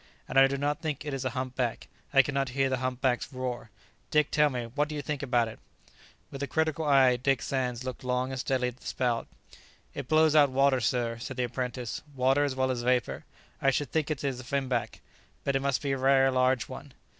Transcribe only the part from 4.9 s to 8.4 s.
you think about it?" With a critical eye Dick Sands looked long and